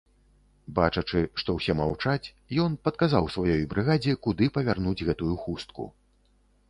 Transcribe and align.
Бачачы, 0.79 1.21
што 1.41 1.49
ўсе 1.57 1.75
маўчаць, 1.81 2.31
ён 2.65 2.77
падказаў 2.87 3.29
сваёй 3.37 3.63
брыгадзе, 3.75 4.17
куды 4.29 4.45
павярнуць 4.57 4.99
гэтую 5.11 5.35
хустку. 5.47 5.83